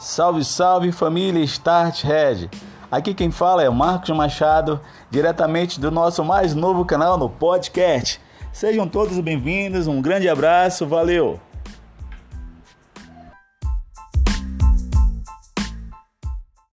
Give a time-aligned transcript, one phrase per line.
[0.00, 2.48] Salve, salve família Start Red.
[2.90, 4.80] Aqui quem fala é o Marcos Machado,
[5.10, 8.20] diretamente do nosso mais novo canal no podcast.
[8.52, 11.40] Sejam todos bem-vindos, um grande abraço, valeu!